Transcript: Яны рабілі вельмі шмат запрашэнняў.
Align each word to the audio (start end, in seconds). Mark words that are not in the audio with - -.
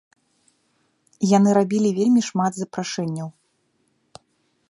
Яны 1.37 1.49
рабілі 1.59 1.89
вельмі 1.99 2.21
шмат 2.29 2.51
запрашэнняў. 2.61 3.29